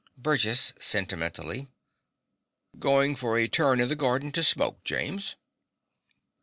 [0.17, 1.67] BURGESS (sentimentally).
[2.79, 5.35] Goin' for a turn in the garden to smoke, James.